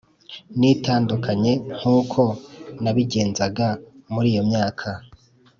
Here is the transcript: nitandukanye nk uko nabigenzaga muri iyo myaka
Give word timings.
nitandukanye 0.59 1.51
nk 1.75 1.83
uko 1.99 2.21
nabigenzaga 2.83 3.67
muri 4.13 4.27
iyo 4.33 4.43
myaka 4.49 4.89